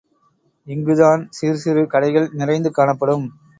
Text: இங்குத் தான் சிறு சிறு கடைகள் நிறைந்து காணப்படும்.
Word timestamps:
இங்குத் 0.67 1.01
தான் 1.01 1.21
சிறு 1.29 1.57
சிறு 1.57 1.83
கடைகள் 1.87 2.27
நிறைந்து 2.33 2.71
காணப்படும். 2.71 3.25